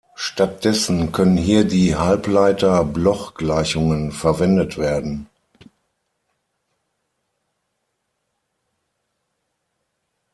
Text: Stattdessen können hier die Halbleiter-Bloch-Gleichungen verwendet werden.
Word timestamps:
Stattdessen 0.15 1.11
können 1.11 1.37
hier 1.37 1.63
die 1.63 1.95
Halbleiter-Bloch-Gleichungen 1.95 4.11
verwendet 4.11 4.79
werden. 4.79 5.27